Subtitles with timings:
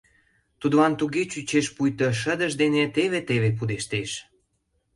[0.59, 4.11] Тудлан туге чучеш, пуйто шыдыж дене теве-теве пудештеш.